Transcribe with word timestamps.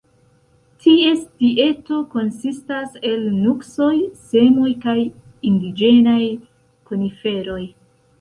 Ties 0.83 1.19
dieto 1.41 1.99
konsistas 2.13 2.95
el 3.09 3.27
nuksoj, 3.41 3.89
semoj 4.23 4.71
kaj 4.87 4.95
indiĝenaj 5.51 6.19
koniferoj. 6.89 7.61